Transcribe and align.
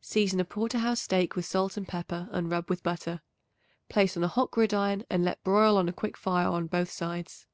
Season 0.00 0.38
a 0.38 0.44
porter 0.44 0.78
house 0.78 1.00
steak 1.02 1.34
with 1.34 1.44
salt 1.44 1.76
and 1.76 1.88
pepper 1.88 2.28
and 2.30 2.52
rub 2.52 2.70
with 2.70 2.84
butter. 2.84 3.20
Place 3.88 4.16
on 4.16 4.22
a 4.22 4.28
hot 4.28 4.52
gridiron 4.52 5.02
and 5.10 5.24
let 5.24 5.42
broil 5.42 5.76
on 5.76 5.88
a 5.88 5.92
quick 5.92 6.16
fire 6.16 6.46
on 6.46 6.68
both 6.68 6.88
sides. 6.92 7.48